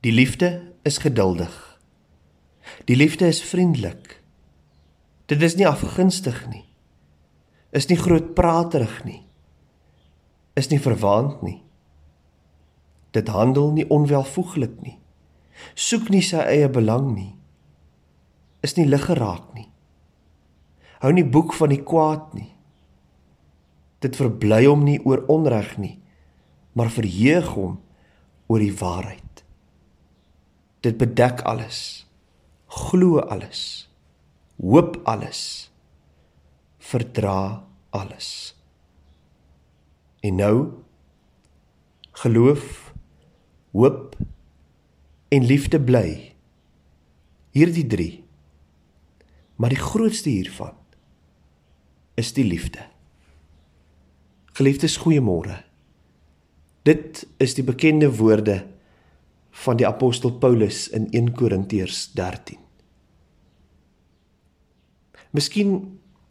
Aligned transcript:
Die 0.00 0.12
liefde 0.12 0.72
is 0.82 0.98
geduldig. 0.98 1.78
Die 2.84 2.96
liefde 2.96 3.26
is 3.26 3.42
vriendelik. 3.42 4.22
Dit 5.26 5.42
is 5.42 5.58
nie 5.60 5.66
afgunstig 5.68 6.38
nie. 6.48 6.64
Is 7.76 7.86
nie 7.90 7.98
grootpraterig 8.00 9.02
nie. 9.04 9.20
Is 10.56 10.70
nie 10.72 10.80
verwaand 10.80 11.42
nie. 11.44 11.58
Dit 13.12 13.28
handel 13.28 13.74
nie 13.76 13.84
onwelvoeglik 13.92 14.80
nie. 14.80 14.96
Soek 15.76 16.08
nie 16.08 16.24
sy 16.24 16.40
eie 16.48 16.72
belang 16.72 17.12
nie. 17.12 17.34
Is 18.64 18.78
nie 18.80 18.88
lig 18.88 19.04
geraak 19.04 19.52
nie. 19.52 19.68
Hou 21.04 21.12
nie 21.12 21.28
boek 21.28 21.52
van 21.60 21.76
die 21.76 21.82
kwaad 21.84 22.32
nie. 22.40 22.48
Dit 24.00 24.16
verbly 24.16 24.64
hom 24.64 24.88
nie 24.88 25.00
oor 25.04 25.26
onreg 25.28 25.76
nie, 25.76 25.98
maar 26.72 26.88
verheug 26.88 27.52
hom 27.52 27.82
oor 28.48 28.64
die 28.64 28.72
waarheid. 28.72 29.29
Dit 30.80 30.96
bedek 30.96 31.40
alles. 31.40 32.06
Glo 32.66 33.18
alles. 33.20 33.90
Hoop 34.56 35.00
alles. 35.04 35.70
Verdra 36.78 37.66
alles. 37.90 38.56
En 40.20 40.34
nou 40.34 40.72
geloof, 42.20 42.92
hoop 43.72 44.16
en 45.28 45.44
liefde 45.44 45.80
bly. 45.80 46.34
Hierdie 47.50 47.86
3. 47.86 48.24
Maar 49.56 49.68
die 49.68 49.78
grootste 49.78 50.28
hiervan 50.28 50.76
is 52.14 52.32
die 52.36 52.44
liefde. 52.44 52.84
Geliefdes, 54.52 54.98
goeiemôre. 55.00 55.62
Dit 56.84 57.24
is 57.40 57.54
die 57.56 57.64
bekende 57.64 58.10
woorde 58.16 58.66
van 59.50 59.76
die 59.76 59.86
apostel 59.86 60.32
Paulus 60.38 60.88
in 60.88 61.08
1 61.10 61.32
Korintiërs 61.34 62.10
13. 62.14 62.58
Miskien 65.30 65.74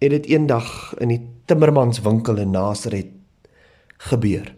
het 0.00 0.10
dit 0.10 0.30
eendag 0.32 0.94
in 0.98 1.12
die 1.12 1.20
timmermanswinkel 1.46 2.40
in 2.42 2.54
Nasaret 2.54 3.12
gebeur. 4.10 4.54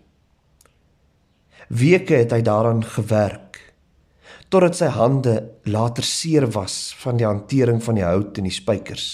Weke 1.68 2.14
het 2.22 2.32
hy 2.32 2.42
daaraan 2.44 2.84
gewerk 2.84 3.58
totdat 4.52 4.76
sy 4.76 4.90
hande 4.92 5.34
later 5.64 6.04
seer 6.04 6.44
was 6.52 6.92
van 7.00 7.16
die 7.16 7.26
hantering 7.26 7.80
van 7.82 7.96
die 7.96 8.04
hout 8.04 8.36
en 8.36 8.44
die 8.44 8.52
spykers 8.52 9.06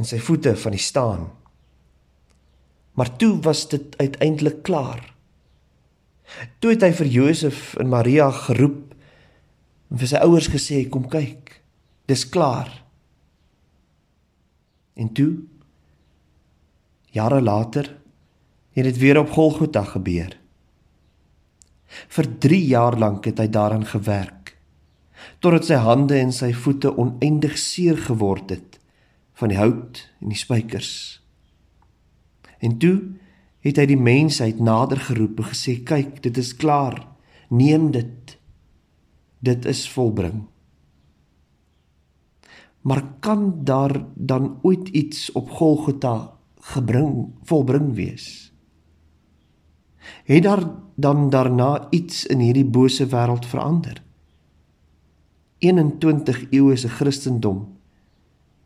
en 0.00 0.08
sy 0.08 0.20
voete 0.22 0.54
van 0.56 0.72
die 0.76 0.80
staan. 0.80 1.26
Maar 2.96 3.10
toe 3.20 3.34
was 3.44 3.66
dit 3.68 3.96
uiteindelik 4.00 4.62
klaar. 4.64 5.02
Toe 6.58 6.74
het 6.74 6.84
hy 6.86 6.92
vir 7.00 7.10
Josef 7.10 7.74
en 7.80 7.90
Maria 7.92 8.30
geroep 8.34 8.94
en 9.90 10.00
vir 10.00 10.10
sy 10.12 10.20
ouers 10.24 10.50
gesê 10.52 10.82
kom 10.92 11.08
kyk. 11.10 11.56
Dis 12.10 12.26
klaar. 12.28 12.70
En 14.94 15.10
toe 15.14 15.32
jare 17.14 17.40
later 17.42 17.88
het 18.76 18.86
dit 18.86 18.98
weer 19.02 19.18
op 19.18 19.32
Golgotha 19.34 19.82
gebeur. 19.84 20.36
Vir 21.90 22.26
3 22.38 22.60
jaar 22.70 22.98
lank 22.98 23.26
het 23.26 23.42
hy 23.42 23.48
daaraan 23.50 23.86
gewerk 23.86 24.40
totdat 25.40 25.66
sy 25.68 25.78
hande 25.80 26.16
en 26.20 26.32
sy 26.32 26.50
voete 26.56 26.92
oneindig 27.00 27.56
seer 27.60 27.98
geword 28.08 28.52
het 28.54 28.78
van 29.40 29.52
die 29.52 29.58
hout 29.58 30.02
en 30.20 30.32
die 30.32 30.38
spykers. 30.38 30.92
En 32.60 32.76
toe 32.80 32.96
het 33.60 33.76
hy 33.76 33.86
die 33.90 34.00
mensheid 34.00 34.60
nader 34.60 35.00
geroep 35.00 35.42
en 35.42 35.50
gesê: 35.52 35.82
"Kyk, 35.84 36.22
dit 36.22 36.36
is 36.36 36.54
klaar. 36.56 37.06
Neem 37.48 37.90
dit. 37.90 38.38
Dit 39.38 39.64
is 39.64 39.88
volbring." 39.90 40.46
Maar 42.80 43.04
kan 43.20 43.64
daar 43.64 44.04
dan 44.14 44.58
ooit 44.62 44.88
iets 44.88 45.32
op 45.32 45.50
Golgotha 45.50 46.32
gebring 46.60 47.32
volbring 47.42 47.94
wees? 47.94 48.52
Het 50.24 50.42
daar 50.42 50.64
dan 50.94 51.30
daarna 51.30 51.86
iets 51.90 52.26
in 52.26 52.38
hierdie 52.38 52.64
bose 52.64 53.06
wêreld 53.06 53.46
verander? 53.46 54.02
21 55.58 56.46
eeue 56.50 56.76
se 56.76 56.88
Christendom 56.88 57.76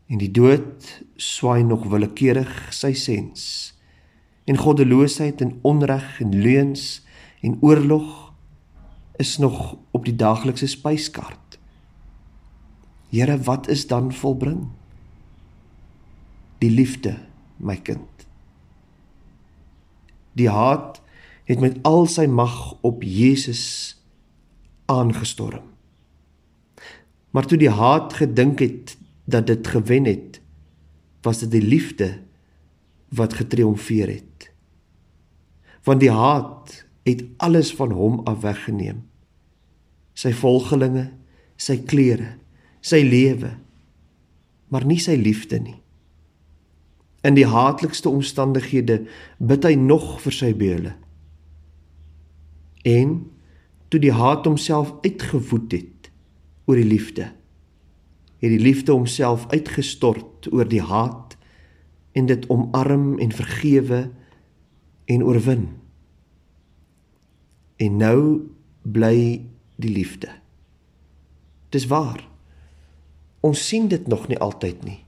en 0.07 0.17
die 0.17 0.31
dood 0.31 1.03
swaai 1.15 1.63
nog 1.63 1.87
willekeurig 1.91 2.51
sy 2.71 2.93
sens 2.93 3.74
en 4.45 4.57
goddeloosheid 4.57 5.41
en 5.41 5.59
onreg 5.61 6.19
en 6.21 6.35
leuns 6.41 7.03
en 7.41 7.57
oorlog 7.61 8.33
is 9.17 9.37
nog 9.37 9.77
op 9.91 10.05
die 10.05 10.15
daaglikse 10.15 10.67
spyskaart. 10.67 11.59
Here 13.09 13.37
wat 13.47 13.67
is 13.67 13.87
dan 13.87 14.13
volbring? 14.13 14.67
Die 16.57 16.69
liefde 16.69 17.17
my 17.57 17.77
kind. 17.77 18.27
Die 20.35 20.49
haat 20.49 21.01
het 21.45 21.61
met 21.61 21.79
al 21.87 22.05
sy 22.11 22.25
mag 22.27 22.75
op 22.81 23.03
Jesus 23.05 23.95
aangestorm. 24.91 25.71
Maar 27.31 27.47
toe 27.47 27.57
die 27.59 27.71
haat 27.71 28.13
gedink 28.19 28.59
het 28.59 28.97
dat 29.25 29.47
dit 29.47 29.67
gewen 29.67 30.05
het, 30.05 30.41
was 31.21 31.39
dit 31.39 31.51
die 31.51 31.63
liefde 31.63 32.09
wat 33.15 33.33
getriomfeer 33.33 34.07
het. 34.07 34.34
Want 35.85 36.01
die 36.01 36.11
haat 36.11 36.81
het 37.05 37.21
alles 37.37 37.69
van 37.77 37.91
hom 37.93 38.21
af 38.25 38.41
weggeneem. 38.41 39.03
Sy 40.17 40.31
volgelinge, 40.33 41.11
sy 41.61 41.77
klere, 41.85 42.35
sy 42.81 43.03
lewe, 43.05 43.51
maar 44.73 44.85
nie 44.87 44.99
sy 45.01 45.15
liefde 45.19 45.59
nie. 45.61 45.77
In 47.25 47.37
die 47.37 47.47
haatlikste 47.49 48.09
omstandighede 48.09 49.03
bid 49.37 49.65
hy 49.65 49.75
nog 49.77 50.19
vir 50.25 50.35
sy 50.35 50.51
beule. 50.57 50.93
En 52.85 53.17
toe 53.89 54.01
die 54.01 54.13
haat 54.13 54.45
homself 54.45 54.93
uitgevoed 55.05 55.73
het 55.73 56.11
oor 56.65 56.77
die 56.81 56.89
liefde, 56.89 57.31
het 58.41 58.51
die 58.51 58.61
liefde 58.61 58.93
homself 58.93 59.47
uitgestort 59.53 60.49
oor 60.53 60.67
die 60.69 60.83
haat 60.85 61.37
en 62.17 62.29
dit 62.29 62.45
omarm 62.53 63.15
en 63.21 63.33
vergewe 63.33 64.05
en 65.05 65.23
oorwin. 65.23 65.67
En 67.75 67.97
nou 67.97 68.19
bly 68.81 69.45
die 69.75 69.91
liefde. 69.91 70.29
Dis 71.69 71.87
waar. 71.91 72.23
Ons 73.39 73.67
sien 73.67 73.87
dit 73.87 74.07
nog 74.07 74.27
nie 74.27 74.39
altyd 74.39 74.83
nie. 74.83 74.99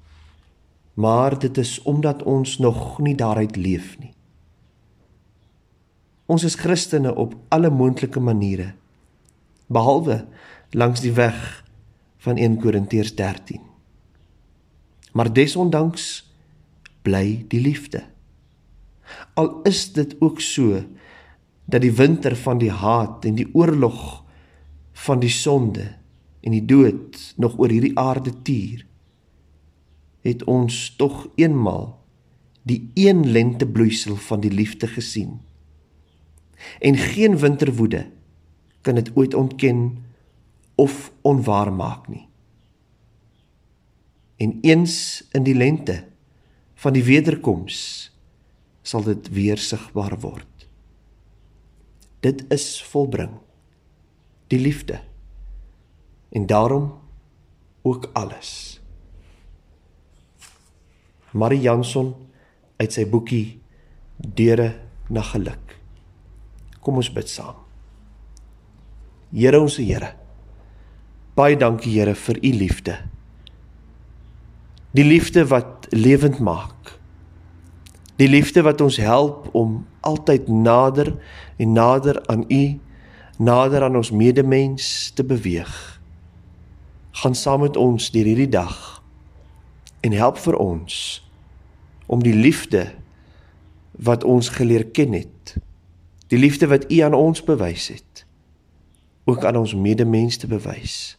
Maar 0.94 1.40
dit 1.40 1.58
is 1.58 1.82
omdat 1.82 2.24
ons 2.24 2.58
nog 2.58 3.00
nie 3.00 3.16
daaruit 3.16 3.56
leef 3.56 3.96
nie. 4.00 4.14
Ons 6.26 6.44
is 6.44 6.58
Christene 6.60 7.16
op 7.16 7.36
alle 7.48 7.70
moontlike 7.70 8.20
maniere 8.20 8.74
behalwe 9.68 10.26
langs 10.72 11.02
die 11.04 11.12
weg 11.12 11.64
van 12.24 12.38
1 12.38 12.60
Korintiërs 12.60 13.16
13. 13.16 13.62
Maar 15.12 15.34
desondanks 15.34 16.34
bly 17.02 17.46
die 17.48 17.62
liefde. 17.62 18.04
Al 19.34 19.62
is 19.68 19.92
dit 19.94 20.16
ook 20.20 20.42
so 20.42 20.84
dat 21.66 21.82
die 21.82 21.92
winter 21.92 22.36
van 22.36 22.58
die 22.58 22.72
haat 22.72 23.26
en 23.26 23.36
die 23.36 23.50
oorlog 23.54 24.24
van 24.92 25.20
die 25.20 25.32
sonde 25.32 25.96
en 26.42 26.52
die 26.52 26.66
dood 26.66 27.34
nog 27.36 27.58
oor 27.60 27.70
hierdie 27.70 27.98
aarde 28.00 28.32
tuur, 28.42 28.86
het 30.24 30.44
ons 30.44 30.96
tog 30.96 31.28
eenmal 31.36 31.98
die 32.68 32.92
een 32.94 33.28
lentebloeisel 33.32 34.16
van 34.16 34.40
die 34.44 34.52
liefde 34.52 34.88
gesien. 34.88 35.40
En 36.80 36.98
geen 36.98 37.38
winterwoede 37.38 38.08
kan 38.82 38.96
dit 38.96 39.12
ooit 39.16 39.34
ontken 39.34 40.04
of 40.76 41.12
onwaar 41.22 41.74
maak 41.74 42.08
nie. 42.08 42.28
En 44.38 44.58
eens 44.62 45.28
in 45.32 45.44
die 45.44 45.56
lente 45.56 46.04
van 46.76 46.94
die 46.94 47.04
wederkoms 47.04 47.78
sal 48.88 49.04
dit 49.04 49.30
weer 49.36 49.60
sigbaar 49.60 50.16
word. 50.24 50.68
Dit 52.24 52.46
is 52.54 52.70
volbring. 52.88 53.36
Die 54.48 54.60
liefde. 54.60 55.02
En 56.32 56.48
daarom 56.48 56.94
ook 57.84 58.10
alles. 58.14 58.80
Marie 61.32 61.62
Janson 61.62 62.16
uit 62.78 62.94
sy 62.94 63.04
boekie 63.10 63.60
Deure 64.18 64.72
na 65.14 65.22
geluk. 65.22 65.76
Kom 66.82 66.98
ons 66.98 67.12
bid 67.14 67.30
saam. 67.30 67.60
Here 69.36 69.60
ons 69.60 69.76
Here 69.78 70.16
Baie 71.38 71.58
dankie 71.60 71.92
Here 71.94 72.16
vir 72.18 72.40
u 72.42 72.52
liefde. 72.56 72.96
Die 74.98 75.06
liefde 75.06 75.44
wat 75.52 75.86
lewend 75.94 76.40
maak. 76.42 76.97
Die 78.18 78.28
liefde 78.28 78.64
wat 78.66 78.82
ons 78.82 78.98
help 78.98 79.50
om 79.54 79.86
altyd 80.02 80.48
nader 80.48 81.14
en 81.58 81.72
nader 81.72 82.22
aan 82.26 82.46
u 82.48 82.80
nader 83.38 83.84
aan 83.84 83.96
ons 83.96 84.12
medemens 84.12 85.12
te 85.14 85.24
beweeg. 85.24 86.02
Gaan 87.12 87.36
saam 87.36 87.62
met 87.62 87.78
ons 87.78 88.12
deur 88.12 88.26
hierdie 88.26 88.50
dag 88.50 89.04
en 90.02 90.14
help 90.14 90.38
vir 90.42 90.58
ons 90.58 90.96
om 92.06 92.22
die 92.24 92.36
liefde 92.36 92.88
wat 93.92 94.24
ons 94.24 94.50
geleer 94.54 94.86
ken 94.94 95.14
het, 95.18 95.58
die 96.30 96.40
liefde 96.40 96.70
wat 96.70 96.86
U 96.92 97.00
aan 97.02 97.14
ons 97.18 97.42
bewys 97.44 97.88
het, 97.90 98.26
ook 99.26 99.46
aan 99.46 99.58
ons 99.58 99.74
medemens 99.76 100.38
te 100.38 100.48
bewys. 100.48 101.18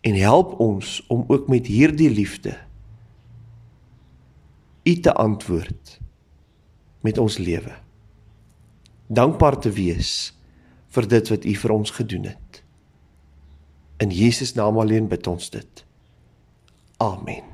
En 0.00 0.14
help 0.14 0.58
ons 0.60 1.02
om 1.06 1.24
ook 1.26 1.48
met 1.48 1.66
hierdie 1.66 2.10
liefde 2.10 2.56
U 4.82 5.00
te 5.00 5.12
antwoord 5.14 5.98
met 7.00 7.18
ons 7.18 7.38
lewe. 7.38 7.74
Dankbaar 9.06 9.58
te 9.60 9.70
wees 9.70 10.32
vir 10.94 11.08
dit 11.08 11.28
wat 11.28 11.44
U 11.44 11.54
vir 11.54 11.74
ons 11.74 11.90
gedoen 11.90 12.26
het. 12.32 12.62
In 14.02 14.10
Jesus 14.10 14.54
naam 14.58 14.78
alleen 14.78 15.08
bid 15.08 15.26
ons 15.26 15.50
dit. 15.50 15.84
Amen. 16.98 17.51